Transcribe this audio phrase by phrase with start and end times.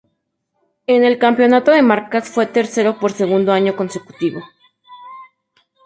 [0.87, 4.41] En el campeonato de marcas fue tercero por segundo año consecutivo.